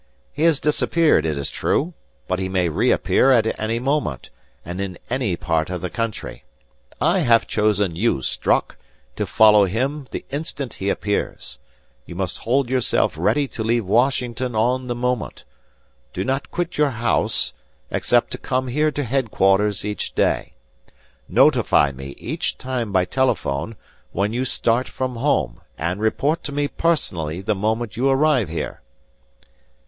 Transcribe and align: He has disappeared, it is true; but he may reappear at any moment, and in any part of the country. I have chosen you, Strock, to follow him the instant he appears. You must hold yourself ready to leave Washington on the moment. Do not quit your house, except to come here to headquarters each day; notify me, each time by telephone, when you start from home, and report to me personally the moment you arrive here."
He 0.33 0.41
has 0.45 0.59
disappeared, 0.59 1.27
it 1.27 1.37
is 1.37 1.51
true; 1.51 1.93
but 2.27 2.39
he 2.39 2.49
may 2.49 2.69
reappear 2.69 3.29
at 3.29 3.59
any 3.59 3.77
moment, 3.77 4.31
and 4.65 4.81
in 4.81 4.97
any 5.11 5.35
part 5.35 5.69
of 5.69 5.81
the 5.81 5.91
country. 5.91 6.43
I 6.99 7.19
have 7.19 7.45
chosen 7.45 7.95
you, 7.95 8.23
Strock, 8.23 8.77
to 9.15 9.27
follow 9.27 9.65
him 9.65 10.07
the 10.09 10.25
instant 10.31 10.73
he 10.73 10.89
appears. 10.89 11.59
You 12.07 12.15
must 12.15 12.39
hold 12.39 12.67
yourself 12.67 13.13
ready 13.15 13.47
to 13.49 13.63
leave 13.63 13.85
Washington 13.85 14.55
on 14.55 14.87
the 14.87 14.95
moment. 14.95 15.43
Do 16.13 16.23
not 16.23 16.49
quit 16.49 16.79
your 16.79 16.89
house, 16.89 17.53
except 17.91 18.31
to 18.31 18.39
come 18.39 18.69
here 18.69 18.89
to 18.89 19.03
headquarters 19.03 19.85
each 19.85 20.13
day; 20.15 20.53
notify 21.29 21.91
me, 21.91 22.15
each 22.17 22.57
time 22.57 22.91
by 22.91 23.05
telephone, 23.05 23.75
when 24.13 24.33
you 24.33 24.45
start 24.45 24.87
from 24.87 25.17
home, 25.17 25.61
and 25.77 26.01
report 26.01 26.43
to 26.45 26.51
me 26.51 26.67
personally 26.67 27.39
the 27.41 27.53
moment 27.53 27.95
you 27.95 28.09
arrive 28.09 28.49
here." 28.49 28.81